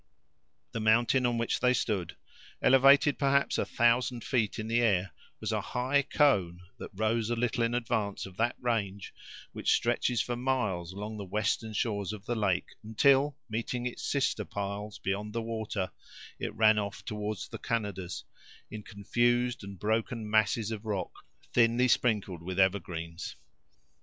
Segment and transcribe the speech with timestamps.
[0.71, 2.17] The mountain on which they stood,
[2.59, 7.35] elevated perhaps a thousand feet in the air, was a high cone that rose a
[7.35, 9.13] little in advance of that range
[9.51, 14.47] which stretches for miles along the western shores of the lake, until meeting its sisters
[14.55, 15.91] miles beyond the water,
[16.39, 18.23] it ran off toward the Canadas,
[18.71, 21.11] in confused and broken masses of rock,
[21.53, 23.35] thinly sprinkled with evergreens.